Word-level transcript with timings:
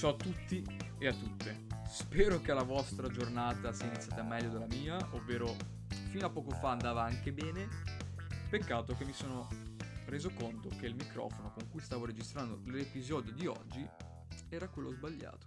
Ciao 0.00 0.12
a 0.12 0.16
tutti 0.16 0.64
e 0.98 1.08
a 1.08 1.12
tutte. 1.12 1.66
Spero 1.86 2.40
che 2.40 2.54
la 2.54 2.62
vostra 2.62 3.10
giornata 3.10 3.70
sia 3.70 3.84
iniziata 3.84 4.22
meglio 4.22 4.48
della 4.48 4.66
mia, 4.66 4.96
ovvero 5.12 5.54
fino 6.08 6.24
a 6.24 6.30
poco 6.30 6.52
fa 6.52 6.70
andava 6.70 7.02
anche 7.02 7.34
bene. 7.34 7.68
Peccato 8.48 8.96
che 8.96 9.04
mi 9.04 9.12
sono 9.12 9.46
reso 10.06 10.30
conto 10.30 10.70
che 10.70 10.86
il 10.86 10.94
microfono 10.94 11.52
con 11.52 11.68
cui 11.68 11.82
stavo 11.82 12.06
registrando 12.06 12.62
l'episodio 12.70 13.30
di 13.30 13.46
oggi 13.46 13.86
era 14.48 14.68
quello 14.68 14.88
sbagliato. 14.88 15.46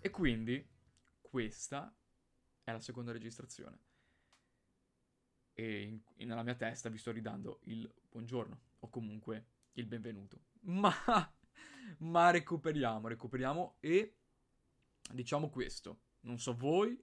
E 0.00 0.10
quindi 0.10 0.68
questa 1.20 1.94
è 2.64 2.72
la 2.72 2.80
seconda 2.80 3.12
registrazione. 3.12 3.78
E 5.52 5.82
in, 5.82 6.00
in, 6.16 6.26
nella 6.26 6.42
mia 6.42 6.56
testa 6.56 6.88
vi 6.88 6.98
sto 6.98 7.12
ridando 7.12 7.60
il 7.66 7.88
buongiorno 8.10 8.60
o 8.80 8.88
comunque 8.88 9.50
il 9.74 9.86
benvenuto. 9.86 10.46
Ma, 10.62 10.92
ma 11.98 12.30
recuperiamo, 12.30 13.08
recuperiamo 13.08 13.76
e 13.80 14.16
diciamo 15.12 15.50
questo. 15.50 16.00
Non 16.20 16.38
so 16.38 16.54
voi, 16.54 17.00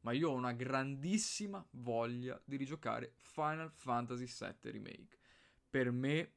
ma 0.00 0.12
io 0.12 0.30
ho 0.30 0.34
una 0.34 0.52
grandissima 0.52 1.64
voglia 1.72 2.40
di 2.44 2.56
rigiocare 2.56 3.16
Final 3.20 3.70
Fantasy 3.70 4.26
VII 4.26 4.70
Remake. 4.70 5.18
Per 5.68 5.90
me 5.90 6.34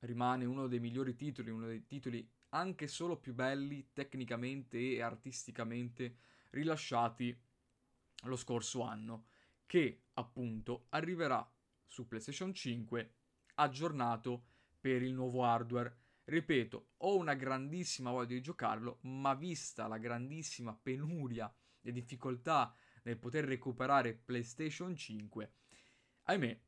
rimane 0.00 0.44
uno 0.44 0.66
dei 0.66 0.80
migliori 0.80 1.14
titoli, 1.14 1.50
uno 1.50 1.66
dei 1.66 1.86
titoli 1.86 2.28
anche 2.50 2.88
solo 2.88 3.16
più 3.16 3.34
belli 3.34 3.90
tecnicamente 3.92 4.78
e 4.78 5.02
artisticamente 5.02 6.16
rilasciati 6.50 7.38
lo 8.24 8.36
scorso 8.36 8.82
anno, 8.82 9.26
che 9.66 10.04
appunto 10.14 10.86
arriverà 10.90 11.48
su 11.86 12.06
PlayStation 12.06 12.52
5 12.52 13.14
aggiornato 13.54 14.44
per 14.80 15.02
il 15.02 15.12
nuovo 15.12 15.44
hardware. 15.44 15.96
Ripeto, 16.30 16.90
ho 16.98 17.16
una 17.16 17.34
grandissima 17.34 18.12
voglia 18.12 18.34
di 18.34 18.40
giocarlo, 18.40 18.98
ma 19.00 19.34
vista 19.34 19.88
la 19.88 19.98
grandissima 19.98 20.72
penuria 20.72 21.52
e 21.80 21.90
difficoltà 21.90 22.72
nel 23.02 23.18
poter 23.18 23.44
recuperare 23.44 24.14
PlayStation 24.14 24.94
5, 24.94 25.52
ahimè, 26.22 26.60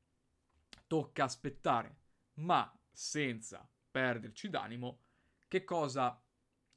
tocca 0.89 1.23
aspettare. 1.23 1.97
Ma 2.39 2.77
senza 2.91 3.65
perderci 3.89 4.51
d'animo, 4.51 5.03
che 5.47 5.63
cosa 5.63 6.21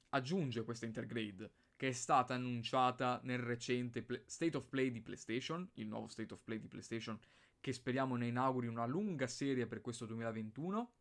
aggiunge 0.09 0.63
questa 0.63 0.85
Intergrade? 0.85 1.53
Che 1.75 1.87
è 1.87 1.91
stata 1.91 2.35
annunciata 2.35 3.19
nel 3.23 3.39
recente 3.39 4.05
State 4.27 4.57
of 4.57 4.67
Play 4.67 4.91
di 4.91 5.01
PlayStation, 5.01 5.67
il 5.73 5.87
nuovo 5.87 6.07
State 6.07 6.35
of 6.35 6.43
Play 6.43 6.59
di 6.59 6.67
PlayStation, 6.67 7.19
che 7.59 7.73
speriamo 7.73 8.15
ne 8.15 8.27
inauguri 8.27 8.67
una 8.67 8.85
lunga 8.85 9.25
serie 9.25 9.65
per 9.65 9.81
questo 9.81 10.05
2021 10.05 10.91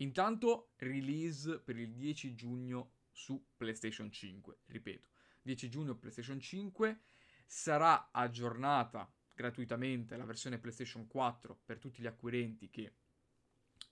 Intanto 0.00 0.72
release 0.76 1.58
per 1.60 1.76
il 1.76 1.92
10 1.92 2.34
giugno 2.34 2.92
su 3.10 3.48
PlayStation 3.56 4.10
5, 4.10 4.58
ripeto, 4.66 5.08
10 5.42 5.68
giugno 5.68 5.96
PlayStation 5.96 6.38
5 6.38 7.00
sarà 7.44 8.10
aggiornata 8.12 9.10
gratuitamente 9.34 10.16
la 10.16 10.24
versione 10.24 10.58
PlayStation 10.58 11.06
4 11.06 11.60
per 11.64 11.78
tutti 11.78 12.02
gli 12.02 12.06
acquirenti 12.06 12.70
che 12.70 12.94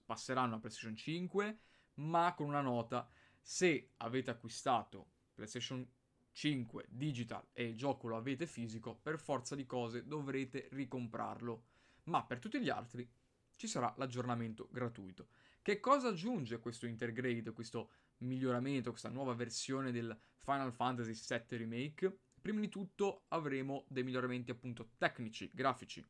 passeranno 0.04 0.56
a 0.56 0.58
PlayStation 0.58 0.94
5, 0.94 1.58
ma 1.94 2.34
con 2.34 2.46
una 2.46 2.60
nota, 2.60 3.08
se 3.40 3.92
avete 3.98 4.30
acquistato 4.30 5.10
PlayStation 5.34 5.88
5 6.30 6.86
digital 6.88 7.48
e 7.52 7.64
il 7.64 7.76
gioco 7.76 8.06
lo 8.06 8.16
avete 8.16 8.46
fisico, 8.46 8.94
per 8.94 9.18
forza 9.18 9.56
di 9.56 9.66
cose 9.66 10.06
dovrete 10.06 10.68
ricomprarlo, 10.70 11.64
ma 12.04 12.24
per 12.24 12.38
tutti 12.38 12.60
gli 12.60 12.68
altri 12.68 13.08
ci 13.56 13.66
sarà 13.66 13.92
l'aggiornamento 13.96 14.68
gratuito. 14.70 15.28
Che 15.62 15.80
cosa 15.80 16.08
aggiunge 16.08 16.60
questo 16.60 16.86
Intergrade, 16.86 17.52
questo 17.52 17.90
miglioramento, 18.18 18.90
questa 18.90 19.08
nuova 19.08 19.34
versione 19.34 19.90
del 19.90 20.16
Final 20.36 20.72
Fantasy 20.72 21.12
VII 21.12 21.58
Remake? 21.58 22.18
Prima 22.40 22.60
di 22.60 22.68
tutto 22.68 23.24
avremo 23.28 23.84
dei 23.88 24.04
miglioramenti 24.04 24.52
appunto 24.52 24.90
tecnici, 24.96 25.50
grafici, 25.52 26.04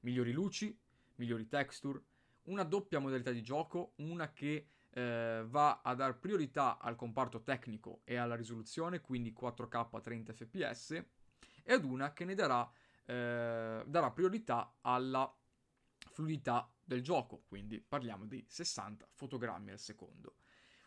migliori 0.00 0.32
luci, 0.32 0.76
migliori 1.16 1.46
texture, 1.46 2.02
una 2.44 2.64
doppia 2.64 2.98
modalità 2.98 3.30
di 3.30 3.42
gioco, 3.42 3.92
una 3.96 4.32
che 4.32 4.66
eh, 4.90 5.44
va 5.46 5.80
a 5.82 5.94
dar 5.94 6.18
priorità 6.18 6.78
al 6.78 6.96
comparto 6.96 7.42
tecnico 7.42 8.00
e 8.04 8.16
alla 8.16 8.34
risoluzione, 8.34 9.00
quindi 9.00 9.32
4K 9.38 10.00
30 10.00 10.32
fps, 10.32 10.90
e 11.62 11.72
ad 11.72 11.84
una 11.84 12.12
che 12.12 12.24
ne 12.24 12.34
darà, 12.34 12.68
eh, 13.04 13.84
darà 13.86 14.10
priorità 14.10 14.78
alla 14.80 15.32
fluidità 16.12 16.70
del 16.84 17.02
gioco, 17.02 17.44
quindi 17.48 17.80
parliamo 17.80 18.24
di 18.26 18.44
60 18.46 19.08
fotogrammi 19.10 19.70
al 19.70 19.78
secondo. 19.78 20.36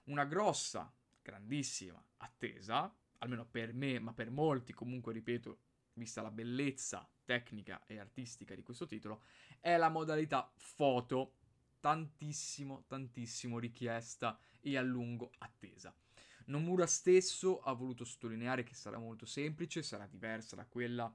Una 0.06 0.26
grossa, 0.26 0.94
grandissima 1.22 2.02
attesa, 2.18 2.94
almeno 3.18 3.46
per 3.46 3.74
me, 3.74 4.00
ma 4.00 4.14
per 4.14 4.30
molti 4.30 4.72
comunque, 4.72 5.14
ripeto, 5.14 5.60
vista 5.94 6.22
la 6.22 6.32
bellezza 6.32 7.10
tecnica 7.26 7.84
e 7.86 7.98
artistica 7.98 8.54
di 8.54 8.62
questo 8.62 8.86
titolo, 8.86 9.24
è 9.60 9.76
la 9.78 9.90
modalità 9.90 10.52
foto, 10.56 11.38
tantissimo, 11.80 12.84
tantissimo 12.88 13.58
richiesta 13.58 14.40
e 14.60 14.78
a 14.78 14.82
lungo 14.82 15.32
attesa. 15.40 15.96
Nomura 16.48 16.86
stesso 16.86 17.62
ha 17.62 17.74
voluto 17.74 18.06
sottolineare 18.06 18.64
che 18.64 18.76
sarà 18.76 19.00
molto 19.00 19.26
semplice, 19.26 19.82
sarà 19.82 20.06
diversa 20.06 20.56
da 20.56 20.66
quella 20.68 21.12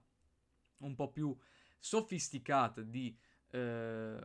un 0.78 0.94
po' 0.97 1.10
più 1.10 1.37
sofisticata 1.78 2.82
di 2.82 3.16
eh, 3.50 4.20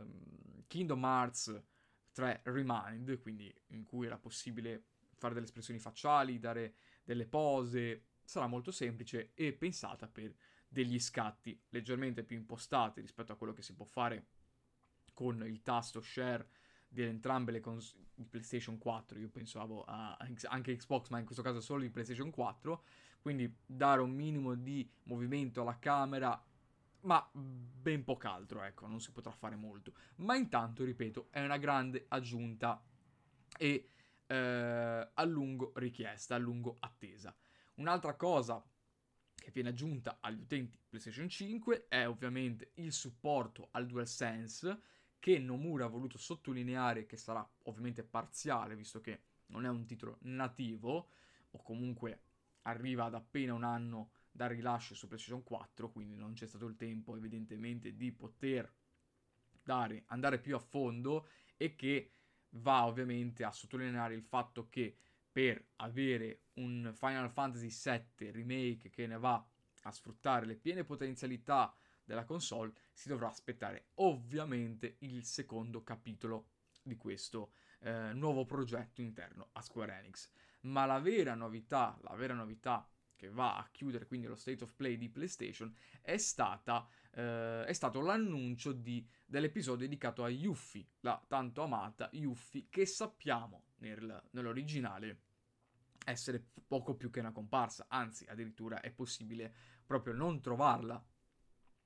Kingdom 0.67 1.03
Hearts 1.03 1.63
3 2.11 2.41
Remind, 2.43 3.19
quindi 3.21 3.53
in 3.67 3.83
cui 3.83 4.05
era 4.05 4.17
possibile 4.17 4.83
fare 5.17 5.33
delle 5.33 5.45
espressioni 5.45 5.79
facciali, 5.79 6.39
dare 6.39 6.75
delle 7.03 7.25
pose, 7.25 8.05
sarà 8.23 8.47
molto 8.47 8.71
semplice 8.71 9.31
e 9.33 9.53
pensata 9.53 10.07
per 10.07 10.33
degli 10.67 10.99
scatti 10.99 11.59
leggermente 11.69 12.23
più 12.23 12.35
impostati 12.35 12.99
rispetto 12.99 13.31
a 13.31 13.35
quello 13.35 13.53
che 13.53 13.61
si 13.61 13.73
può 13.73 13.85
fare 13.85 14.27
con 15.13 15.45
il 15.45 15.61
tasto 15.61 16.01
share 16.01 16.47
di 16.87 17.03
entrambe 17.03 17.51
le 17.51 17.59
cons- 17.59 17.95
di 18.13 18.25
PlayStation 18.25 18.77
4. 18.77 19.19
Io 19.19 19.29
pensavo 19.29 19.83
a, 19.83 20.17
anche 20.47 20.75
Xbox, 20.75 21.09
ma 21.09 21.19
in 21.19 21.25
questo 21.25 21.43
caso 21.43 21.59
solo 21.61 21.81
di 21.81 21.89
PlayStation 21.89 22.29
4. 22.29 22.83
Quindi 23.21 23.53
dare 23.65 24.01
un 24.01 24.11
minimo 24.11 24.53
di 24.55 24.87
movimento 25.03 25.61
alla 25.61 25.79
camera 25.79 26.44
ma 27.05 27.27
ben 27.33 28.03
poco 28.03 28.27
altro, 28.27 28.63
ecco, 28.63 28.87
non 28.87 28.99
si 28.99 29.11
potrà 29.11 29.31
fare 29.31 29.55
molto. 29.55 29.93
Ma 30.17 30.35
intanto, 30.35 30.83
ripeto, 30.83 31.27
è 31.31 31.43
una 31.43 31.57
grande 31.57 32.05
aggiunta 32.09 32.83
e 33.57 33.89
eh, 34.27 35.09
a 35.13 35.23
lungo 35.23 35.71
richiesta, 35.75 36.35
a 36.35 36.39
lungo 36.39 36.75
attesa. 36.79 37.35
Un'altra 37.75 38.15
cosa 38.15 38.63
che 39.33 39.51
viene 39.51 39.69
aggiunta 39.69 40.17
agli 40.21 40.39
utenti 40.39 40.77
PlayStation 40.87 41.29
5 41.29 41.87
è 41.87 42.07
ovviamente 42.07 42.71
il 42.75 42.91
supporto 42.91 43.67
al 43.71 43.85
DualSense 43.85 44.81
che 45.19 45.37
Nomura 45.39 45.85
ha 45.85 45.89
voluto 45.89 46.17
sottolineare 46.17 47.05
che 47.05 47.17
sarà 47.17 47.47
ovviamente 47.63 48.03
parziale 48.03 48.75
visto 48.75 49.01
che 49.01 49.21
non 49.47 49.65
è 49.65 49.69
un 49.69 49.85
titolo 49.85 50.17
nativo 50.21 51.09
o 51.51 51.61
comunque 51.61 52.21
arriva 52.63 53.05
ad 53.05 53.13
appena 53.13 53.53
un 53.53 53.63
anno 53.63 54.11
dal 54.35 54.49
rilascio 54.49 54.95
su 54.95 55.07
PlayStation 55.07 55.43
4, 55.43 55.89
quindi 55.89 56.17
non 56.17 56.33
c'è 56.33 56.45
stato 56.45 56.65
il 56.65 56.75
tempo 56.75 57.15
evidentemente 57.15 57.95
di 57.95 58.11
poter 58.11 58.69
dare, 59.63 60.03
andare 60.07 60.39
più 60.39 60.55
a 60.55 60.59
fondo 60.59 61.29
e 61.55 61.75
che 61.75 62.11
va 62.49 62.85
ovviamente 62.85 63.45
a 63.45 63.51
sottolineare 63.51 64.13
il 64.13 64.23
fatto 64.23 64.67
che 64.67 64.97
per 65.31 65.69
avere 65.77 66.41
un 66.55 66.91
Final 66.93 67.31
Fantasy 67.31 67.69
VII 68.17 68.31
remake 68.31 68.89
che 68.89 69.07
ne 69.07 69.17
va 69.17 69.43
a 69.83 69.91
sfruttare 69.91 70.45
le 70.45 70.55
piene 70.55 70.83
potenzialità 70.83 71.73
della 72.03 72.25
console 72.25 72.73
si 72.91 73.07
dovrà 73.07 73.27
aspettare 73.27 73.87
ovviamente 73.95 74.97
il 74.99 75.23
secondo 75.23 75.81
capitolo 75.81 76.49
di 76.83 76.97
questo 76.97 77.53
eh, 77.79 78.11
nuovo 78.13 78.45
progetto 78.45 79.01
interno 79.01 79.49
a 79.53 79.61
Square 79.61 79.97
Enix. 79.97 80.29
Ma 80.61 80.85
la 80.85 80.99
vera 80.99 81.35
novità, 81.35 81.97
la 82.01 82.15
vera 82.15 82.33
novità 82.33 82.87
che 83.15 83.29
va 83.29 83.57
a 83.57 83.67
chiudere 83.71 84.05
quindi 84.05 84.27
lo 84.27 84.35
state 84.35 84.63
of 84.63 84.73
play 84.73 84.97
di 84.97 85.09
PlayStation, 85.09 85.73
è, 86.01 86.17
stata, 86.17 86.87
eh, 87.11 87.65
è 87.65 87.73
stato 87.73 88.01
l'annuncio 88.01 88.71
di, 88.71 89.07
dell'episodio 89.25 89.85
dedicato 89.85 90.23
a 90.23 90.29
Yuffie, 90.29 90.87
la 91.01 91.23
tanto 91.27 91.63
amata 91.63 92.09
Yuffie, 92.13 92.67
che 92.69 92.85
sappiamo 92.85 93.67
nel, 93.77 94.23
nell'originale 94.31 95.21
essere 96.05 96.43
poco 96.67 96.95
più 96.95 97.09
che 97.09 97.19
una 97.19 97.31
comparsa, 97.31 97.85
anzi 97.89 98.25
addirittura 98.25 98.79
è 98.79 98.91
possibile 98.91 99.53
proprio 99.85 100.13
non 100.13 100.41
trovarla 100.41 101.03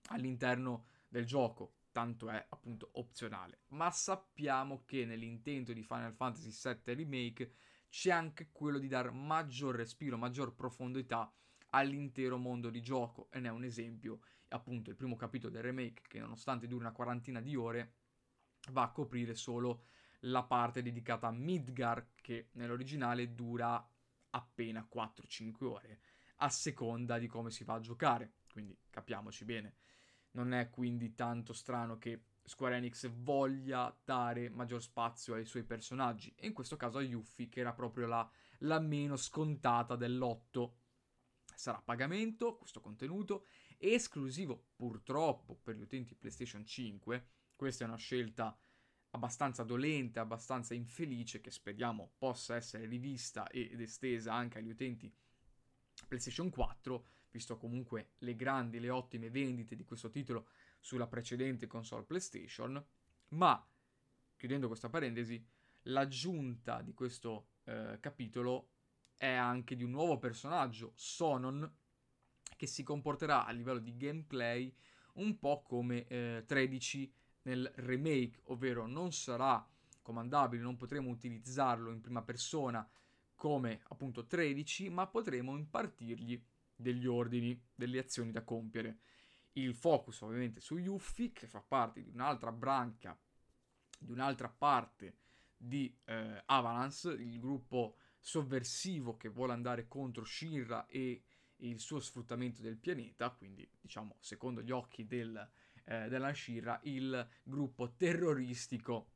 all'interno 0.08 0.86
del 1.08 1.26
gioco, 1.26 1.76
tanto 1.92 2.30
è 2.30 2.46
appunto 2.50 2.90
opzionale. 2.94 3.62
Ma 3.70 3.92
sappiamo 3.92 4.84
che 4.86 5.06
nell'intento 5.06 5.74
di 5.74 5.84
Final 5.84 6.14
Fantasy 6.14 6.52
VII 6.52 6.96
Remake 6.96 7.54
c'è 7.90 8.12
anche 8.12 8.50
quello 8.52 8.78
di 8.78 8.88
dare 8.88 9.12
maggior 9.12 9.76
respiro, 9.76 10.18
maggior 10.18 10.54
profondità 10.54 11.32
all'intero 11.72 12.38
mondo 12.38 12.70
di 12.70 12.82
gioco 12.82 13.28
e 13.32 13.40
ne 13.40 13.48
è 13.48 13.52
un 13.52 13.64
esempio 13.64 14.22
appunto 14.50 14.90
il 14.90 14.96
primo 14.96 15.16
capitolo 15.16 15.54
del 15.54 15.64
remake 15.64 16.02
che 16.08 16.20
nonostante 16.20 16.68
duri 16.68 16.84
una 16.84 16.92
quarantina 16.92 17.42
di 17.42 17.56
ore 17.56 17.94
va 18.72 18.84
a 18.84 18.92
coprire 18.92 19.36
solo 19.36 19.84
la 20.24 20.44
parte 20.44 20.82
dedicata 20.82 21.28
a 21.28 21.32
Midgar, 21.32 22.10
che 22.16 22.50
nell'originale 22.54 23.34
dura 23.34 23.88
appena 24.32 24.88
4-5 24.92 25.64
ore, 25.66 26.00
a 26.38 26.50
seconda 26.50 27.18
di 27.18 27.28
come 27.28 27.52
si 27.52 27.64
va 27.64 27.76
a 27.76 27.80
giocare. 27.80 28.34
Quindi 28.52 28.78
capiamoci 28.90 29.46
bene. 29.46 29.76
Non 30.32 30.54
è 30.54 30.70
quindi 30.70 31.16
tanto 31.16 31.54
strano 31.54 31.98
che 31.98 32.22
Square 32.50 32.78
Enix 32.78 33.08
voglia 33.08 33.96
dare 34.04 34.50
maggior 34.50 34.82
spazio 34.82 35.36
ai 35.36 35.46
suoi 35.46 35.64
personaggi, 35.64 36.34
e 36.36 36.48
in 36.48 36.54
questo 36.54 36.78
caso 36.78 36.98
a 36.98 37.04
Yuffie, 37.04 37.48
che 37.48 37.60
era 37.60 37.74
proprio 37.74 38.08
la, 38.08 38.28
la 38.60 38.80
meno 38.80 39.16
scontata 39.18 39.96
dell'otto. 39.96 40.78
Sarà 41.54 41.78
a 41.78 41.82
pagamento 41.84 42.58
questo 42.58 42.82
contenuto, 42.82 43.46
esclusivo 43.78 44.70
purtroppo 44.76 45.60
per 45.62 45.76
gli 45.76 45.82
utenti 45.82 46.16
PlayStation 46.16 46.66
5. 46.66 47.28
Questa 47.56 47.84
è 47.84 47.88
una 47.88 47.98
scelta 47.98 48.60
abbastanza 49.12 49.64
dolente, 49.64 50.18
abbastanza 50.18 50.74
infelice, 50.74 51.42
che 51.42 51.52
speriamo 51.52 52.14
possa 52.18 52.56
essere 52.56 52.88
rivista 52.88 53.48
ed 53.50 53.80
estesa 53.80 54.34
anche 54.34 54.58
agli 54.58 54.70
utenti 54.70 55.14
PlayStation 56.08 56.50
4, 56.50 57.06
visto 57.30 57.58
comunque 57.58 58.14
le 58.20 58.36
grandi, 58.36 58.80
le 58.80 58.90
ottime 58.90 59.30
vendite 59.30 59.76
di 59.76 59.86
questo 59.86 60.10
titolo 60.10 60.48
sulla 60.80 61.08
precedente 61.08 61.68
console 61.68 62.04
PlayStation. 62.04 62.84
Ma, 63.30 63.66
chiudendo 64.36 64.68
questa 64.68 64.90
parentesi, 64.90 65.44
l'aggiunta 65.84 66.82
di 66.82 66.94
questo 66.94 67.50
eh, 67.66 67.98
capitolo 68.00 68.70
è 69.16 69.28
anche 69.28 69.76
di 69.76 69.84
un 69.84 69.92
nuovo 69.92 70.18
personaggio, 70.18 70.94
Sonon, 70.96 71.72
che 72.56 72.68
si 72.68 72.84
comporterà 72.84 73.46
a 73.46 73.52
livello 73.52 73.80
di 73.80 73.96
gameplay 73.96 74.74
un 75.14 75.38
po' 75.38 75.62
come 75.62 76.06
eh, 76.08 76.44
13 76.46 77.14
nel 77.44 77.72
remake, 77.76 78.40
ovvero 78.46 78.86
non 78.86 79.12
sarà 79.12 79.66
comandabile, 80.02 80.62
non 80.62 80.78
potremo 80.78 81.10
utilizzarlo 81.10 81.92
in 81.92 82.02
prima 82.02 82.22
persona 82.22 82.88
come 83.36 83.82
appunto 83.88 84.26
13, 84.26 84.90
ma 84.90 85.08
potremo 85.08 85.56
impartirgli 85.56 86.42
degli 86.76 87.06
ordini, 87.06 87.60
delle 87.76 88.00
azioni 88.00 88.32
da 88.32 88.44
compiere. 88.44 89.00
Il 89.60 89.76
focus 89.76 90.22
ovviamente 90.22 90.62
su 90.62 90.78
Yuffie, 90.78 91.32
che 91.32 91.48
fa 91.48 91.62
parte 91.62 92.02
di 92.02 92.10
un'altra 92.10 92.52
branca, 92.52 93.20
di 94.00 94.12
un'altra 94.12 94.48
parte 94.50 95.18
di 95.58 95.94
eh, 96.06 96.44
Avalance, 96.46 97.12
il 97.12 97.40
gruppo 97.40 97.98
sovversivo 98.20 99.18
che 99.18 99.30
vuole 99.30 99.54
andare 99.54 99.88
contro 99.88 100.24
Shinra 100.24 100.86
e 100.88 101.24
il 101.58 101.80
suo 101.80 102.00
sfruttamento 102.00 102.62
del 102.62 102.78
pianeta, 102.78 103.32
quindi 103.32 103.70
diciamo 103.82 104.16
secondo 104.20 104.62
gli 104.62 104.72
occhi 104.72 105.06
del, 105.06 105.50
eh, 105.86 106.08
della 106.08 106.34
Shira 106.34 106.80
il 106.84 107.28
gruppo 107.44 107.96
terroristico 107.96 109.12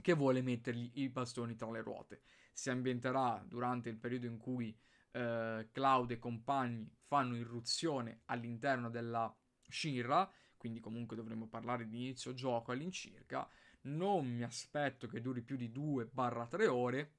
che 0.00 0.12
vuole 0.12 0.42
mettergli 0.42 0.90
i 0.94 1.08
bastoni 1.08 1.56
tra 1.56 1.70
le 1.70 1.82
ruote. 1.82 2.22
Si 2.52 2.70
ambienterà 2.70 3.42
durante 3.46 3.88
il 3.88 3.96
periodo 3.96 4.26
in 4.26 4.36
cui 4.36 4.76
eh, 5.12 5.68
Cloud 5.72 6.10
e 6.10 6.18
compagni 6.18 6.92
fanno 7.06 7.36
irruzione 7.36 8.22
all'interno 8.26 8.90
della 8.90 9.34
Shira, 9.68 10.30
quindi 10.56 10.80
comunque 10.80 11.16
dovremmo 11.16 11.46
parlare 11.46 11.88
di 11.88 11.96
inizio 11.96 12.34
gioco 12.34 12.72
all'incirca. 12.72 13.48
Non 13.82 14.26
mi 14.26 14.42
aspetto 14.42 15.06
che 15.06 15.20
duri 15.20 15.42
più 15.42 15.56
di 15.56 15.70
2-3 15.70 16.66
ore, 16.68 17.12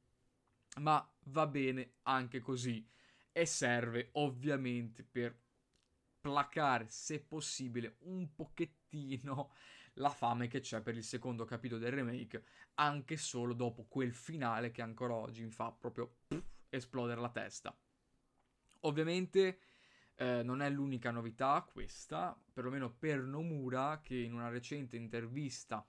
ma 0.78 1.08
va 1.26 1.48
bene 1.48 1.94
anche 2.04 2.40
così 2.40 2.88
e 3.32 3.46
serve 3.46 4.10
ovviamente 4.14 5.04
per 5.04 5.38
placare, 6.20 6.88
se 6.90 7.20
possibile, 7.20 7.98
un 8.00 8.34
pochettino 8.34 9.54
la 9.96 10.10
fame 10.10 10.48
che 10.48 10.60
c'è 10.60 10.82
per 10.82 10.96
il 10.96 11.04
secondo 11.04 11.46
capitolo 11.46 11.80
del 11.80 11.92
remake, 11.92 12.44
anche 12.76 13.16
solo 13.16 13.54
dopo 13.54 13.86
quel 13.88 14.14
finale 14.14 14.72
che 14.72 14.82
ancora 14.82 15.14
oggi 15.14 15.44
mi 15.44 15.52
fa 15.52 15.72
proprio 15.72 16.16
puff, 16.28 16.44
esplodere 16.70 17.22
la 17.22 17.30
testa. 17.30 17.78
Ovviamente 18.82 19.60
eh, 20.16 20.44
non 20.44 20.62
è 20.62 20.70
l'unica 20.70 21.12
novità 21.12 21.68
questa, 21.70 22.38
perlomeno 22.54 22.90
per 22.92 23.22
Nomura, 23.22 24.00
che 24.02 24.16
in 24.16 24.34
una 24.34 24.50
recente 24.50 24.96
intervista 24.96 25.86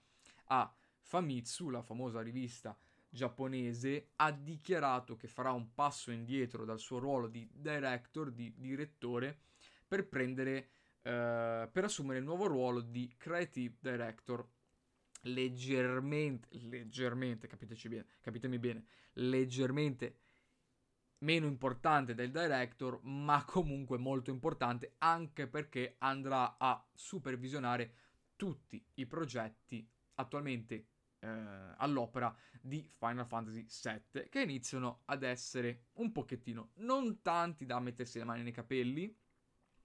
a 0.46 0.72
Famitsu, 0.98 1.70
la 1.70 1.82
famosa 1.82 2.20
rivista 2.20 2.76
giapponese, 3.08 4.10
ha 4.16 4.32
dichiarato 4.32 5.16
che 5.16 5.28
farà 5.28 5.52
un 5.52 5.72
passo 5.74 6.10
indietro 6.10 6.64
dal 6.64 6.80
suo 6.80 6.98
ruolo 6.98 7.28
di 7.28 7.48
director, 7.52 8.32
di 8.32 8.52
direttore, 8.56 9.38
per 9.86 10.08
prendere, 10.08 10.68
eh, 11.02 11.68
per 11.70 11.84
assumere 11.84 12.18
il 12.18 12.24
nuovo 12.24 12.46
ruolo 12.46 12.80
di 12.80 13.14
creative 13.16 13.76
director. 13.80 14.46
Leggermente, 15.22 16.48
leggermente, 16.50 17.46
capiteci 17.46 17.88
bene, 17.88 18.06
capitemi 18.20 18.58
bene, 18.58 18.86
leggermente 19.14 20.18
meno 21.18 21.46
importante 21.46 22.14
del 22.14 22.30
director, 22.30 23.00
ma 23.02 23.44
comunque 23.44 23.98
molto 23.98 24.30
importante 24.30 24.94
anche 24.98 25.46
perché 25.46 25.96
andrà 25.98 26.56
a 26.58 26.84
supervisionare 26.92 27.94
tutti 28.36 28.84
i 28.94 29.06
progetti 29.06 29.88
attualmente 30.14 30.88
eh, 31.20 31.28
all'opera 31.78 32.34
di 32.60 32.86
Final 32.98 33.26
Fantasy 33.26 33.66
VII 33.66 34.28
che 34.28 34.40
iniziano 34.40 35.02
ad 35.06 35.22
essere 35.22 35.86
un 35.94 36.12
pochettino 36.12 36.70
non 36.76 37.22
tanti 37.22 37.64
da 37.64 37.80
mettersi 37.80 38.18
le 38.18 38.24
mani 38.24 38.42
nei 38.42 38.52
capelli, 38.52 39.14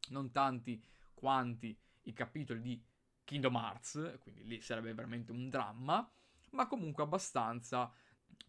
non 0.09 0.31
tanti 0.31 0.83
quanti 1.13 1.77
i 2.03 2.13
capitoli 2.13 2.61
di 2.61 2.83
Kingdom 3.23 3.55
Hearts, 3.55 4.17
quindi 4.19 4.45
lì 4.45 4.61
sarebbe 4.61 4.93
veramente 4.93 5.31
un 5.31 5.49
dramma, 5.49 6.11
ma 6.51 6.67
comunque 6.67 7.03
abbastanza 7.03 7.91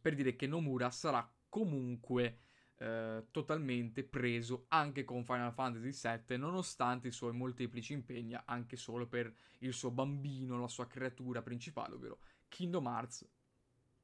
per 0.01 0.15
dire 0.15 0.35
che 0.35 0.47
Nomura 0.47 0.91
sarà 0.91 1.31
comunque 1.49 2.39
eh, 2.83 3.27
totalmente 3.31 4.03
preso 4.03 4.65
anche 4.69 5.05
con 5.05 5.25
Final 5.25 5.53
Fantasy 5.53 5.93
VII, 6.27 6.37
nonostante 6.37 7.09
i 7.09 7.13
suoi 7.13 7.33
molteplici 7.33 7.93
impegni, 7.93 8.37
anche 8.47 8.77
solo 8.77 9.07
per 9.07 9.33
il 9.59 9.73
suo 9.73 9.93
bambino, 9.93 10.59
la 10.59 10.67
sua 10.67 10.89
creatura 10.89 11.43
principale, 11.43 11.95
ovvero 11.95 12.19
Kingdom 12.49 12.87
Hearts, 12.87 13.25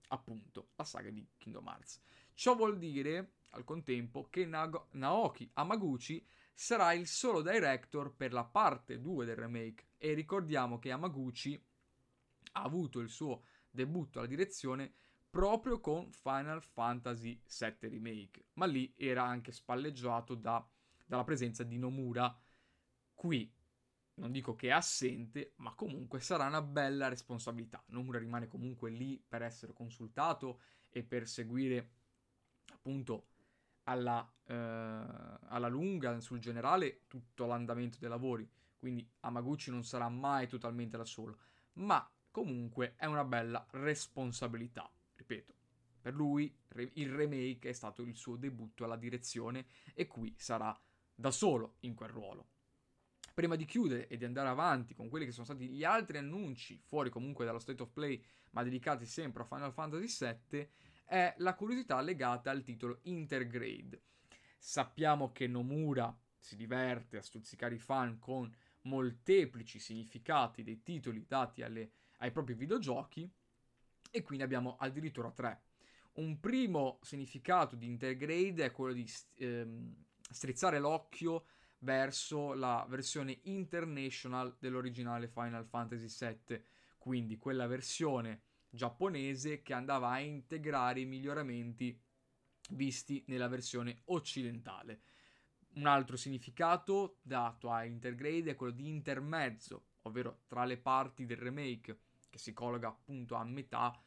appunto, 0.08 0.68
la 0.76 0.84
saga 0.84 1.10
di 1.10 1.26
Kingdom 1.36 1.66
Hearts. 1.66 2.00
Ciò 2.34 2.54
vuol 2.54 2.78
dire, 2.78 3.32
al 3.50 3.64
contempo, 3.64 4.28
che 4.30 4.46
Nago- 4.46 4.86
Naoki 4.92 5.50
Amaguchi 5.54 6.24
sarà 6.54 6.92
il 6.92 7.08
solo 7.08 7.42
director 7.42 8.14
per 8.14 8.32
la 8.32 8.44
parte 8.44 9.00
2 9.00 9.24
del 9.24 9.34
remake 9.34 9.88
e 9.98 10.12
ricordiamo 10.12 10.78
che 10.78 10.92
Amaguchi 10.92 11.60
ha 12.52 12.62
avuto 12.62 13.00
il 13.00 13.08
suo 13.08 13.42
debutto 13.70 14.20
alla 14.20 14.28
direzione 14.28 14.92
proprio 15.30 15.80
con 15.80 16.10
Final 16.12 16.62
Fantasy 16.62 17.40
VII 17.46 17.88
Remake, 17.88 18.46
ma 18.54 18.66
lì 18.66 18.92
era 18.96 19.24
anche 19.24 19.52
spalleggiato 19.52 20.34
da, 20.34 20.66
dalla 21.06 21.24
presenza 21.24 21.62
di 21.62 21.78
Nomura. 21.78 22.34
Qui 23.14 23.52
non 24.14 24.32
dico 24.32 24.56
che 24.56 24.68
è 24.68 24.72
assente, 24.72 25.52
ma 25.56 25.72
comunque 25.74 26.20
sarà 26.20 26.46
una 26.46 26.62
bella 26.62 27.08
responsabilità. 27.08 27.82
Nomura 27.88 28.18
rimane 28.18 28.48
comunque 28.48 28.90
lì 28.90 29.22
per 29.26 29.42
essere 29.42 29.72
consultato 29.72 30.60
e 30.90 31.02
per 31.04 31.28
seguire 31.28 31.90
appunto 32.72 33.28
alla, 33.84 34.28
eh, 34.44 34.54
alla 34.54 35.68
lunga, 35.68 36.20
sul 36.20 36.38
generale, 36.38 37.04
tutto 37.06 37.46
l'andamento 37.46 37.98
dei 38.00 38.08
lavori. 38.08 38.48
Quindi 38.76 39.08
Amaguchi 39.20 39.70
non 39.70 39.84
sarà 39.84 40.08
mai 40.08 40.46
totalmente 40.46 40.96
da 40.96 41.04
solo. 41.04 41.38
Ma 41.74 42.08
comunque 42.30 42.94
è 42.96 43.06
una 43.06 43.24
bella 43.24 43.66
responsabilità. 43.70 44.90
Ripeto, 45.28 45.54
per 46.00 46.14
lui 46.14 46.56
il 46.94 47.12
remake 47.12 47.68
è 47.68 47.72
stato 47.72 48.00
il 48.00 48.16
suo 48.16 48.36
debutto 48.36 48.84
alla 48.84 48.96
direzione 48.96 49.66
e 49.92 50.06
qui 50.06 50.34
sarà 50.38 50.74
da 51.14 51.30
solo 51.30 51.76
in 51.80 51.94
quel 51.94 52.08
ruolo. 52.08 52.48
Prima 53.34 53.54
di 53.54 53.66
chiudere 53.66 54.08
e 54.08 54.16
di 54.16 54.24
andare 54.24 54.48
avanti 54.48 54.94
con 54.94 55.10
quelli 55.10 55.26
che 55.26 55.32
sono 55.32 55.44
stati 55.44 55.68
gli 55.68 55.84
altri 55.84 56.16
annunci, 56.16 56.80
fuori 56.82 57.10
comunque 57.10 57.44
dallo 57.44 57.58
State 57.58 57.82
of 57.82 57.92
Play, 57.92 58.24
ma 58.52 58.62
dedicati 58.62 59.04
sempre 59.04 59.42
a 59.42 59.46
Final 59.46 59.72
Fantasy 59.72 60.26
VII, 60.50 60.68
è 61.04 61.34
la 61.38 61.54
curiosità 61.54 62.00
legata 62.00 62.50
al 62.50 62.62
titolo 62.62 63.00
Intergrade. 63.02 64.02
Sappiamo 64.56 65.30
che 65.30 65.46
Nomura 65.46 66.16
si 66.38 66.56
diverte 66.56 67.18
a 67.18 67.22
stuzzicare 67.22 67.74
i 67.74 67.78
fan 67.78 68.18
con 68.18 68.50
molteplici 68.82 69.78
significati 69.78 70.62
dei 70.62 70.82
titoli 70.82 71.26
dati 71.26 71.62
alle, 71.62 71.92
ai 72.18 72.32
propri 72.32 72.54
videogiochi 72.54 73.30
e 74.10 74.22
quindi 74.22 74.44
abbiamo 74.44 74.76
addirittura 74.78 75.30
tre. 75.30 75.62
Un 76.14 76.40
primo 76.40 76.98
significato 77.02 77.76
di 77.76 77.86
Intergrade 77.86 78.64
è 78.64 78.72
quello 78.72 78.92
di 78.92 79.08
ehm, 79.36 79.94
strizzare 80.30 80.78
l'occhio 80.78 81.46
verso 81.80 82.54
la 82.54 82.84
versione 82.88 83.38
international 83.42 84.56
dell'originale 84.58 85.28
Final 85.28 85.64
Fantasy 85.66 86.08
VII, 86.18 86.62
quindi 86.98 87.38
quella 87.38 87.66
versione 87.66 88.42
giapponese 88.68 89.62
che 89.62 89.72
andava 89.72 90.10
a 90.10 90.18
integrare 90.18 91.00
i 91.00 91.06
miglioramenti 91.06 91.98
visti 92.70 93.22
nella 93.28 93.48
versione 93.48 94.02
occidentale. 94.06 95.02
Un 95.74 95.86
altro 95.86 96.16
significato 96.16 97.18
dato 97.22 97.70
a 97.70 97.84
Intergrade 97.84 98.50
è 98.50 98.56
quello 98.56 98.72
di 98.72 98.88
intermezzo, 98.88 99.90
ovvero 100.02 100.40
tra 100.48 100.64
le 100.64 100.78
parti 100.78 101.24
del 101.24 101.36
remake 101.36 102.00
che 102.28 102.38
si 102.38 102.52
colloca 102.52 102.88
appunto 102.88 103.34
a 103.34 103.44
metà 103.44 104.00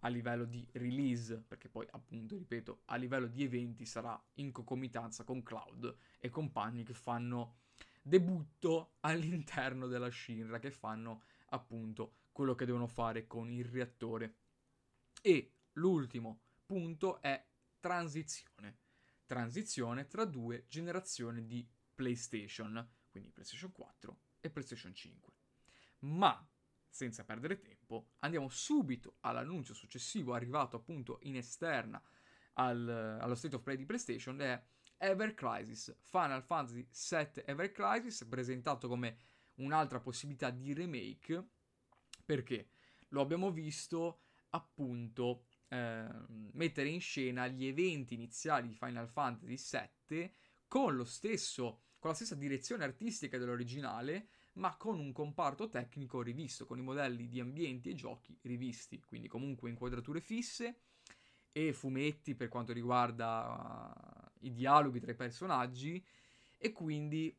a 0.00 0.08
livello 0.08 0.44
di 0.44 0.66
release, 0.72 1.38
perché 1.40 1.68
poi 1.68 1.86
appunto, 1.90 2.36
ripeto, 2.36 2.82
a 2.86 2.96
livello 2.96 3.26
di 3.26 3.42
eventi 3.42 3.84
sarà 3.84 4.20
in 4.34 4.52
concomitanza 4.52 5.24
con 5.24 5.42
Cloud 5.42 5.96
e 6.18 6.28
compagni 6.28 6.84
che 6.84 6.94
fanno 6.94 7.56
debutto 8.02 8.94
all'interno 9.00 9.86
della 9.86 10.10
Shinra, 10.10 10.58
che 10.58 10.70
fanno 10.70 11.22
appunto 11.50 12.14
quello 12.32 12.54
che 12.54 12.66
devono 12.66 12.86
fare 12.86 13.26
con 13.26 13.50
il 13.50 13.64
reattore. 13.64 14.36
E 15.20 15.54
l'ultimo 15.72 16.42
punto 16.64 17.20
è 17.20 17.44
transizione. 17.80 18.78
Transizione 19.26 20.06
tra 20.06 20.24
due 20.24 20.66
generazioni 20.68 21.44
di 21.46 21.68
PlayStation, 21.94 22.88
quindi 23.10 23.30
PlayStation 23.30 23.72
4 23.72 24.18
e 24.40 24.50
PlayStation 24.50 24.94
5. 24.94 25.32
Ma 26.00 26.47
senza 26.88 27.24
perdere 27.24 27.60
tempo, 27.60 28.12
andiamo 28.20 28.48
subito 28.48 29.16
all'annuncio 29.20 29.74
successivo 29.74 30.34
arrivato 30.34 30.76
appunto 30.76 31.18
in 31.22 31.36
esterna 31.36 32.02
al, 32.54 32.88
allo 33.20 33.34
State 33.34 33.56
of 33.56 33.62
Play 33.62 33.76
di 33.76 33.86
PlayStation 33.86 34.40
è 34.40 34.62
Ever 34.96 35.34
Crisis, 35.34 35.96
Final 36.02 36.42
Fantasy 36.42 36.88
VII 37.08 37.44
Ever 37.46 37.70
Crisis, 37.70 38.24
presentato 38.26 38.88
come 38.88 39.16
un'altra 39.54 40.00
possibilità 40.00 40.50
di 40.50 40.72
remake, 40.72 41.50
perché 42.24 42.70
lo 43.08 43.20
abbiamo 43.20 43.50
visto 43.50 44.22
appunto 44.50 45.44
eh, 45.68 46.06
mettere 46.52 46.88
in 46.88 47.00
scena 47.00 47.46
gli 47.46 47.66
eventi 47.66 48.14
iniziali 48.14 48.68
di 48.68 48.74
Final 48.74 49.08
Fantasy 49.08 49.56
VII 50.08 50.34
con 50.66 51.06
stesso 51.06 51.82
con 51.98 52.10
la 52.10 52.16
stessa 52.16 52.36
direzione 52.36 52.84
artistica 52.84 53.38
dell'originale, 53.38 54.28
ma 54.54 54.76
con 54.76 54.98
un 54.98 55.12
comparto 55.12 55.68
tecnico 55.68 56.22
rivisto, 56.22 56.66
con 56.66 56.78
i 56.78 56.82
modelli 56.82 57.28
di 57.28 57.40
ambienti 57.40 57.90
e 57.90 57.94
giochi 57.94 58.36
rivisti, 58.42 59.00
quindi 59.00 59.28
comunque 59.28 59.70
inquadrature 59.70 60.20
fisse 60.20 60.80
e 61.52 61.72
fumetti 61.72 62.34
per 62.34 62.48
quanto 62.48 62.72
riguarda 62.72 63.92
uh, 63.94 64.46
i 64.46 64.52
dialoghi 64.52 65.00
tra 65.00 65.12
i 65.12 65.16
personaggi 65.16 66.04
e 66.56 66.72
quindi 66.72 67.34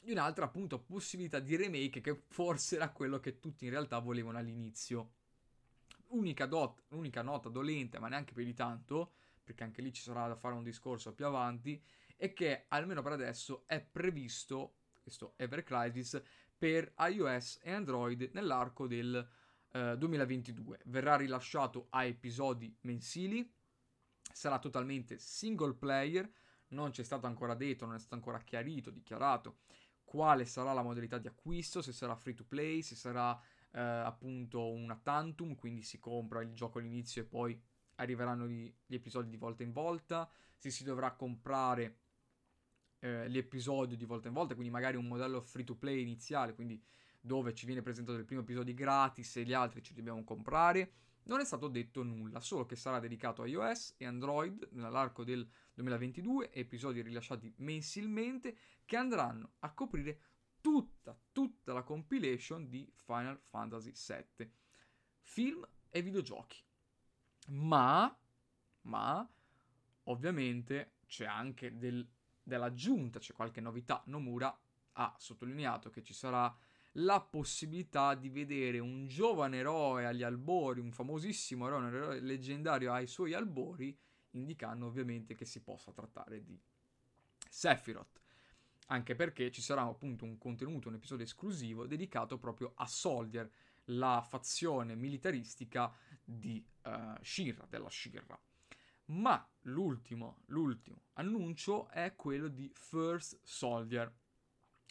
di 0.00 0.12
un'altra 0.12 0.44
appunto 0.44 0.78
possibilità 0.78 1.40
di 1.40 1.56
remake 1.56 2.00
che 2.00 2.22
forse 2.28 2.76
era 2.76 2.90
quello 2.90 3.18
che 3.18 3.40
tutti 3.40 3.64
in 3.64 3.70
realtà 3.70 3.98
volevano 3.98 4.38
all'inizio. 4.38 5.12
Unica, 6.08 6.46
dot, 6.46 6.84
unica 6.90 7.20
nota 7.20 7.48
dolente, 7.48 7.98
ma 7.98 8.08
neanche 8.08 8.32
più 8.32 8.44
di 8.44 8.54
tanto, 8.54 9.12
perché 9.44 9.64
anche 9.64 9.82
lì 9.82 9.92
ci 9.92 10.02
sarà 10.02 10.26
da 10.26 10.36
fare 10.36 10.54
un 10.54 10.62
discorso 10.62 11.12
più 11.12 11.26
avanti, 11.26 11.82
è 12.16 12.32
che 12.32 12.64
almeno 12.68 13.02
per 13.02 13.12
adesso 13.12 13.64
è 13.66 13.80
previsto 13.80 14.77
questo 15.08 15.32
Ever 15.36 15.62
Crisis 15.62 16.20
per 16.56 16.92
iOS 16.98 17.60
e 17.62 17.72
Android 17.72 18.30
nell'arco 18.34 18.86
del 18.86 19.26
eh, 19.72 19.96
2022. 19.96 20.80
Verrà 20.84 21.16
rilasciato 21.16 21.86
a 21.90 22.04
episodi 22.04 22.76
mensili, 22.82 23.50
sarà 24.30 24.58
totalmente 24.58 25.18
single 25.18 25.74
player, 25.74 26.30
non 26.68 26.90
c'è 26.90 27.02
stato 27.02 27.26
ancora 27.26 27.54
detto, 27.54 27.86
non 27.86 27.94
è 27.94 27.98
stato 27.98 28.16
ancora 28.16 28.38
chiarito, 28.40 28.90
dichiarato 28.90 29.60
quale 30.04 30.44
sarà 30.44 30.72
la 30.72 30.82
modalità 30.82 31.18
di 31.18 31.26
acquisto, 31.26 31.80
se 31.80 31.92
sarà 31.92 32.14
free 32.14 32.34
to 32.34 32.44
play, 32.44 32.82
se 32.82 32.94
sarà 32.94 33.38
eh, 33.72 33.80
appunto 33.80 34.70
una 34.70 34.98
tantum, 35.02 35.54
quindi 35.54 35.82
si 35.82 35.98
compra 35.98 36.42
il 36.42 36.52
gioco 36.52 36.78
all'inizio 36.78 37.22
e 37.22 37.24
poi 37.26 37.60
arriveranno 37.96 38.46
gli, 38.46 38.72
gli 38.86 38.94
episodi 38.94 39.28
di 39.28 39.36
volta 39.36 39.62
in 39.62 39.72
volta, 39.72 40.30
se 40.56 40.70
si 40.70 40.84
dovrà 40.84 41.12
comprare 41.12 41.98
eh, 43.00 43.28
gli 43.30 43.38
episodi 43.38 43.96
di 43.96 44.04
volta 44.04 44.28
in 44.28 44.34
volta, 44.34 44.54
quindi 44.54 44.72
magari 44.72 44.96
un 44.96 45.06
modello 45.06 45.40
free 45.40 45.64
to 45.64 45.76
play 45.76 46.00
iniziale, 46.00 46.54
quindi 46.54 46.82
dove 47.20 47.54
ci 47.54 47.66
viene 47.66 47.82
presentato 47.82 48.18
il 48.18 48.24
primo 48.24 48.42
episodio 48.42 48.74
gratis 48.74 49.36
e 49.36 49.44
gli 49.44 49.52
altri 49.52 49.82
ci 49.82 49.94
dobbiamo 49.94 50.24
comprare. 50.24 50.92
Non 51.24 51.40
è 51.40 51.44
stato 51.44 51.68
detto 51.68 52.02
nulla, 52.02 52.40
solo 52.40 52.64
che 52.64 52.74
sarà 52.74 53.00
dedicato 53.00 53.42
a 53.42 53.46
iOS 53.46 53.94
e 53.98 54.06
Android 54.06 54.68
nell'arco 54.72 55.24
del 55.24 55.46
2022, 55.74 56.50
episodi 56.52 57.02
rilasciati 57.02 57.52
mensilmente 57.58 58.56
che 58.86 58.96
andranno 58.96 59.52
a 59.58 59.74
coprire 59.74 60.20
tutta, 60.60 61.18
tutta 61.30 61.72
la 61.74 61.82
compilation 61.82 62.68
di 62.68 62.90
Final 62.94 63.38
Fantasy 63.42 63.92
VII. 63.94 64.50
Film 65.20 65.68
e 65.90 66.02
videogiochi. 66.02 66.62
Ma, 67.48 68.18
ma, 68.82 69.30
ovviamente 70.04 70.96
c'è 71.06 71.26
anche 71.26 71.76
del 71.76 72.06
dell'aggiunta, 72.48 73.20
c'è 73.20 73.32
qualche 73.32 73.60
novità. 73.60 74.02
Nomura 74.06 74.56
ha 74.92 75.14
sottolineato 75.18 75.90
che 75.90 76.02
ci 76.02 76.14
sarà 76.14 76.52
la 76.92 77.20
possibilità 77.20 78.14
di 78.14 78.28
vedere 78.28 78.78
un 78.80 79.06
giovane 79.06 79.58
eroe 79.58 80.06
agli 80.06 80.22
albori, 80.22 80.80
un 80.80 80.90
famosissimo 80.90 81.66
eroe, 81.66 81.78
un 81.78 81.94
eroe 81.94 82.20
leggendario 82.20 82.92
ai 82.92 83.06
suoi 83.06 83.34
albori, 83.34 83.96
indicando 84.32 84.86
ovviamente 84.86 85.34
che 85.34 85.44
si 85.44 85.62
possa 85.62 85.92
trattare 85.92 86.42
di 86.42 86.58
Sephiroth. 87.48 88.20
Anche 88.86 89.14
perché 89.14 89.50
ci 89.50 89.60
sarà 89.60 89.82
appunto 89.82 90.24
un 90.24 90.38
contenuto, 90.38 90.88
un 90.88 90.94
episodio 90.94 91.24
esclusivo 91.24 91.86
dedicato 91.86 92.38
proprio 92.38 92.72
a 92.76 92.86
Soldier, 92.86 93.48
la 93.90 94.24
fazione 94.26 94.94
militaristica 94.94 95.94
di 96.24 96.64
uh, 96.84 97.22
Shira, 97.22 97.66
della 97.68 97.90
Shira. 97.90 98.38
Ma 99.08 99.46
l'ultimo, 99.62 100.42
l'ultimo 100.46 101.02
annuncio 101.14 101.88
è 101.88 102.14
quello 102.14 102.48
di 102.48 102.70
First 102.74 103.40
Soldier. 103.42 104.12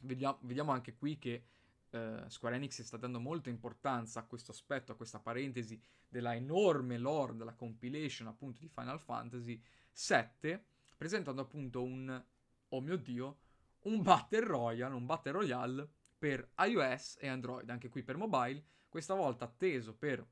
Vediamo, 0.03 0.39
vediamo 0.41 0.71
anche 0.71 0.95
qui 0.95 1.17
che 1.17 1.45
eh, 1.89 2.23
Square 2.27 2.55
Enix 2.55 2.81
sta 2.81 2.97
dando 2.97 3.19
molta 3.19 3.49
importanza 3.49 4.19
a 4.19 4.25
questo 4.25 4.51
aspetto, 4.51 4.91
a 4.91 4.95
questa 4.95 5.19
parentesi 5.19 5.79
della 6.07 6.35
enorme 6.35 6.97
lore 6.97 7.35
della 7.35 7.53
compilation 7.53 8.27
appunto 8.27 8.59
di 8.59 8.69
Final 8.69 8.99
Fantasy 8.99 9.61
VII, 9.93 10.59
presentando 10.95 11.41
appunto 11.41 11.83
un, 11.83 12.23
oh 12.69 12.81
mio 12.81 12.97
dio, 12.97 13.39
un 13.83 14.01
Battle 14.01 14.45
Royale, 14.45 14.95
un 14.95 15.05
Battle 15.05 15.31
Royale 15.31 15.89
per 16.17 16.53
iOS 16.59 17.17
e 17.19 17.27
Android, 17.27 17.69
anche 17.69 17.89
qui 17.89 18.03
per 18.03 18.17
mobile, 18.17 18.63
questa 18.89 19.13
volta 19.13 19.45
atteso 19.45 19.95
per 19.95 20.25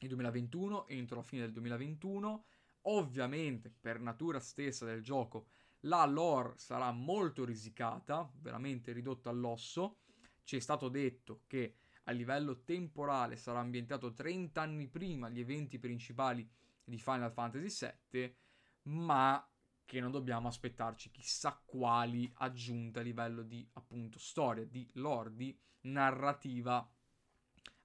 il 0.00 0.08
2021, 0.08 0.86
entro 0.86 1.16
la 1.16 1.22
fine 1.22 1.42
del 1.42 1.52
2021, 1.52 2.44
Ovviamente, 2.82 3.70
per 3.70 4.00
natura 4.00 4.40
stessa 4.40 4.84
del 4.84 5.02
gioco, 5.02 5.48
la 5.82 6.04
lore 6.06 6.54
sarà 6.56 6.90
molto 6.90 7.44
risicata, 7.44 8.30
veramente 8.40 8.92
ridotta 8.92 9.30
all'osso. 9.30 9.98
Ci 10.42 10.56
è 10.56 10.60
stato 10.60 10.88
detto 10.88 11.42
che 11.46 11.76
a 12.04 12.12
livello 12.12 12.62
temporale 12.64 13.36
sarà 13.36 13.60
ambientato 13.60 14.14
30 14.14 14.60
anni 14.60 14.88
prima 14.88 15.28
gli 15.28 15.40
eventi 15.40 15.78
principali 15.78 16.48
di 16.82 16.98
Final 16.98 17.32
Fantasy 17.32 17.86
VII, 18.10 18.36
ma 18.84 19.46
che 19.84 20.00
non 20.00 20.10
dobbiamo 20.10 20.48
aspettarci 20.48 21.10
chissà 21.10 21.60
quali 21.64 22.30
aggiunte 22.36 23.00
a 23.00 23.02
livello 23.02 23.42
di 23.42 23.66
appunto 23.74 24.18
storia, 24.18 24.64
di 24.64 24.88
lore, 24.94 25.34
di 25.34 25.58
narrativa 25.82 26.86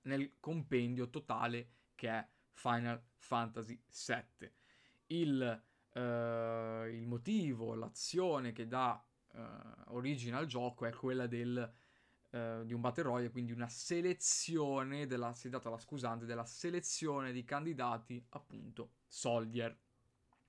nel 0.03 0.35
compendio 0.39 1.09
totale 1.09 1.71
che 1.95 2.09
è 2.09 2.27
Final 2.51 3.01
Fantasy 3.15 3.81
VII 4.07 4.51
il, 5.22 5.63
uh, 5.93 6.88
il 6.88 7.05
motivo, 7.05 7.75
l'azione 7.75 8.51
che 8.51 8.67
dà 8.67 9.03
uh, 9.34 9.39
origine 9.96 10.38
al 10.38 10.46
gioco 10.46 10.86
è 10.86 10.91
quella 10.91 11.27
del, 11.27 11.72
uh, 12.32 12.63
di 12.63 12.74
un 12.74 12.82
battle 12.82 13.03
royale, 13.03 13.29
quindi 13.29 13.51
una 13.51 13.70
selezione 13.70 15.05
della, 15.05 15.34
si 15.34 15.48
è 15.48 15.50
data 15.50 15.70
la 15.70 15.79
scusante, 15.79 16.25
della 16.25 16.46
selezione 16.46 17.32
di 17.32 17.43
candidati 17.43 18.24
appunto 18.29 18.93
soldier. 19.08 19.77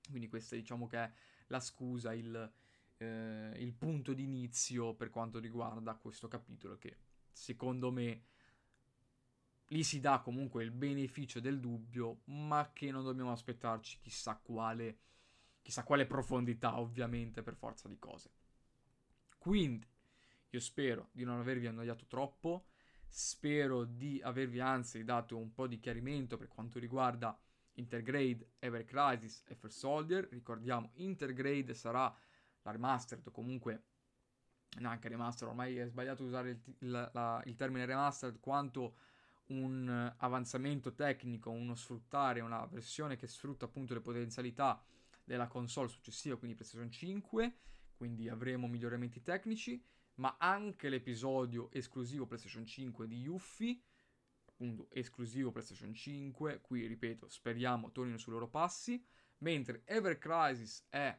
Quindi 0.09 0.27
questa 0.27 0.55
diciamo 0.55 0.87
che 0.87 0.97
è 0.97 1.11
la 1.47 1.59
scusa, 1.59 2.13
il, 2.13 2.51
il 2.97 3.73
punto 3.73 4.13
d'inizio 4.13 4.93
per 4.93 5.09
quanto 5.09 5.39
riguarda 5.39 5.95
questo 5.95 6.27
capitolo 6.27 6.77
che 6.77 6.97
secondo 7.31 7.91
me 7.91 8.23
lì 9.67 9.83
si 9.83 9.99
dà 9.99 10.19
comunque 10.19 10.63
il 10.63 10.71
beneficio 10.71 11.39
del 11.39 11.59
dubbio, 11.59 12.21
ma 12.25 12.71
che 12.73 12.91
non 12.91 13.03
dobbiamo 13.03 13.31
aspettarci 13.31 13.99
chissà 14.01 14.35
quale, 14.35 14.97
chissà 15.61 15.83
quale 15.83 16.05
profondità, 16.05 16.79
ovviamente, 16.79 17.41
per 17.41 17.55
forza 17.55 17.87
di 17.87 17.97
cose. 17.97 18.29
Quindi, 19.37 19.87
io 20.49 20.59
spero 20.59 21.09
di 21.11 21.23
non 21.23 21.39
avervi 21.39 21.67
annoiato 21.67 22.05
troppo, 22.05 22.67
spero 23.07 23.85
di 23.85 24.21
avervi 24.21 24.59
anzi 24.59 25.03
dato 25.03 25.37
un 25.37 25.53
po' 25.53 25.67
di 25.67 25.79
chiarimento 25.79 26.37
per 26.37 26.47
quanto 26.47 26.79
riguarda 26.79 27.37
Intergrade, 27.73 28.51
Ever 28.59 28.85
Crisis 28.85 29.43
e 29.47 29.55
First 29.55 29.79
Soldier. 29.79 30.27
Ricordiamo, 30.29 30.91
Intergrade 30.95 31.73
sarà 31.73 32.13
la 32.61 32.71
remastered, 32.71 33.31
comunque 33.31 33.83
neanche 34.79 35.07
remastered, 35.07 35.49
ormai 35.49 35.77
è 35.77 35.85
sbagliato 35.87 36.23
usare 36.23 36.49
il, 36.49 36.61
il, 36.79 37.09
la, 37.13 37.41
il 37.45 37.55
termine 37.55 37.85
remastered, 37.85 38.39
quanto 38.39 38.95
un 39.47 40.13
avanzamento 40.17 40.93
tecnico, 40.93 41.51
uno 41.51 41.75
sfruttare 41.75 42.39
una 42.39 42.65
versione 42.65 43.15
che 43.15 43.27
sfrutta 43.27 43.65
appunto 43.65 43.93
le 43.93 44.01
potenzialità 44.01 44.81
della 45.23 45.47
console 45.47 45.87
successiva, 45.87 46.37
quindi 46.37 46.55
PlayStation 46.55 46.89
5, 46.89 47.57
quindi 47.95 48.29
avremo 48.29 48.67
miglioramenti 48.67 49.21
tecnici, 49.21 49.83
ma 50.15 50.37
anche 50.39 50.89
l'episodio 50.89 51.69
esclusivo 51.71 52.25
PlayStation 52.25 52.65
5 52.65 53.07
di 53.07 53.19
Yuffie, 53.21 53.81
appunto 54.45 54.87
esclusivo 54.91 55.51
PlayStation 55.51 55.93
5, 55.93 56.61
qui 56.61 56.85
ripeto, 56.85 57.29
speriamo 57.29 57.91
tornino 57.91 58.17
sui 58.17 58.31
loro 58.31 58.47
passi, 58.47 59.03
mentre 59.39 59.83
Ever 59.85 60.17
Crisis 60.17 60.85
è 60.89 61.17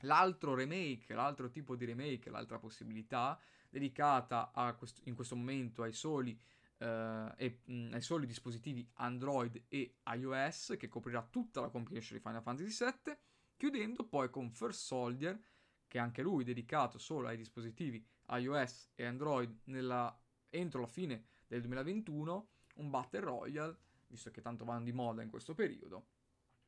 l'altro 0.00 0.54
remake, 0.54 1.14
l'altro 1.14 1.48
tipo 1.48 1.76
di 1.76 1.84
remake, 1.84 2.30
l'altra 2.30 2.58
possibilità 2.58 3.38
dedicata 3.70 4.50
quest- 4.76 5.00
in 5.04 5.14
questo 5.14 5.34
momento 5.34 5.82
ai 5.82 5.92
soli, 5.92 6.38
eh, 6.84 7.32
e, 7.36 7.60
mh, 7.64 7.94
ai 7.94 8.02
soli 8.02 8.26
dispositivi 8.26 8.86
Android 8.94 9.64
e 9.68 9.96
iOS, 10.06 10.74
che 10.78 10.88
coprirà 10.88 11.22
tutta 11.22 11.60
la 11.60 11.70
compilation 11.70 12.18
di 12.18 12.22
Final 12.22 12.42
Fantasy 12.42 12.84
VII, 12.84 13.16
chiudendo 13.56 14.04
poi 14.04 14.28
con 14.28 14.50
First 14.50 14.80
Soldier, 14.80 15.40
che 15.88 15.98
anche 15.98 16.22
lui 16.22 16.44
dedicato 16.44 16.98
solo 16.98 17.28
ai 17.28 17.36
dispositivi 17.36 18.04
iOS 18.30 18.90
e 18.94 19.06
Android 19.06 19.60
nella, 19.64 20.14
entro 20.50 20.80
la 20.80 20.86
fine 20.86 21.24
del 21.46 21.60
2021, 21.60 22.48
un 22.76 22.90
Battle 22.90 23.20
Royale, 23.20 23.76
visto 24.08 24.30
che 24.30 24.42
tanto 24.42 24.64
vanno 24.64 24.84
di 24.84 24.92
moda 24.92 25.22
in 25.22 25.30
questo 25.30 25.54
periodo, 25.54 26.08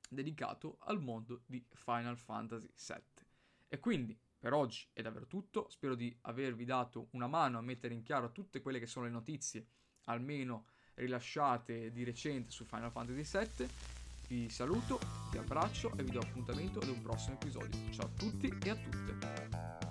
dedicato 0.08 0.78
al 0.80 1.02
mondo 1.02 1.42
di 1.44 1.62
Final 1.74 2.16
Fantasy 2.16 2.70
VII. 2.86 3.26
E 3.68 3.80
quindi 3.80 4.18
per 4.38 4.52
oggi 4.52 4.86
è 4.92 5.02
davvero 5.02 5.26
tutto, 5.26 5.68
spero 5.68 5.94
di 5.94 6.16
avervi 6.22 6.64
dato 6.64 7.08
una 7.12 7.26
mano 7.26 7.58
a 7.58 7.62
mettere 7.62 7.94
in 7.94 8.02
chiaro 8.02 8.32
tutte 8.32 8.60
quelle 8.62 8.78
che 8.78 8.86
sono 8.86 9.06
le 9.06 9.10
notizie, 9.10 9.66
almeno 10.06 10.66
rilasciate 10.94 11.92
di 11.92 12.04
recente 12.04 12.50
su 12.50 12.64
Final 12.64 12.90
Fantasy 12.90 13.38
VII. 13.56 13.68
Vi 14.28 14.48
saluto, 14.48 14.98
vi 15.30 15.38
abbraccio 15.38 15.92
e 15.96 16.02
vi 16.02 16.10
do 16.10 16.18
appuntamento 16.18 16.80
ad 16.80 16.88
un 16.88 17.00
prossimo 17.00 17.34
episodio. 17.34 17.78
Ciao 17.92 18.06
a 18.06 18.10
tutti 18.16 18.52
e 18.62 18.70
a 18.70 18.74
tutte. 18.74 19.85